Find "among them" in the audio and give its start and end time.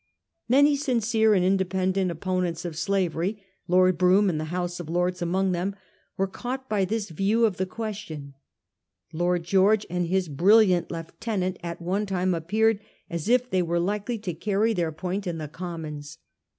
5.21-5.75